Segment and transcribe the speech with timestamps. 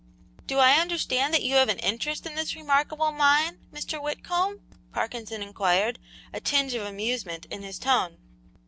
[0.47, 4.01] "Do I understand that you have an interest in this remarkable mine, Mr.
[4.01, 4.59] Whitcomb?"
[4.91, 5.99] Parkinson inquired,
[6.33, 8.17] a tinge of amusement in his tone.